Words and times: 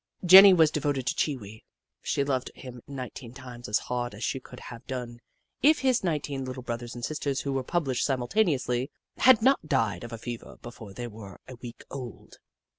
Jenny 0.25 0.51
was 0.51 0.71
devoted 0.71 1.05
to 1.05 1.15
Chee 1.15 1.37
Wee. 1.37 1.63
She 2.01 2.23
loved 2.23 2.49
him 2.55 2.81
nineteen 2.87 3.35
times 3.35 3.69
as 3.69 3.77
hard 3.77 4.15
as 4.15 4.23
she 4.23 4.39
could 4.39 4.59
have 4.59 4.83
done 4.87 5.19
if 5.61 5.81
his 5.81 6.03
eighteen 6.03 6.43
little 6.43 6.63
brothers 6.63 6.95
and 6.95 7.05
sisters, 7.05 7.41
who 7.41 7.53
were 7.53 7.61
published 7.61 8.03
simultaneously, 8.07 8.89
had 9.17 9.43
not 9.43 9.67
died 9.67 10.03
of 10.03 10.11
a 10.11 10.17
fever 10.17 10.57
before 10.63 10.93
they 10.95 11.05
were 11.05 11.39
a 11.47 11.53
week 11.53 11.83
old. 11.91 12.39